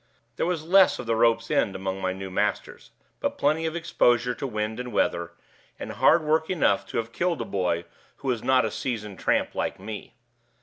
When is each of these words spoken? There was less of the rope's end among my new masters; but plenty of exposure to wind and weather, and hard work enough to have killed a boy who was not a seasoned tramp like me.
There 0.35 0.47
was 0.47 0.63
less 0.63 0.97
of 0.97 1.05
the 1.05 1.15
rope's 1.15 1.51
end 1.51 1.75
among 1.75 2.01
my 2.01 2.11
new 2.11 2.31
masters; 2.31 2.89
but 3.19 3.37
plenty 3.37 3.67
of 3.67 3.75
exposure 3.75 4.33
to 4.33 4.47
wind 4.47 4.79
and 4.79 4.91
weather, 4.91 5.33
and 5.77 5.91
hard 5.91 6.23
work 6.23 6.49
enough 6.49 6.87
to 6.87 6.97
have 6.97 7.11
killed 7.13 7.39
a 7.39 7.45
boy 7.45 7.85
who 8.15 8.29
was 8.29 8.41
not 8.41 8.65
a 8.65 8.71
seasoned 8.71 9.19
tramp 9.19 9.53
like 9.53 9.79
me. 9.79 10.15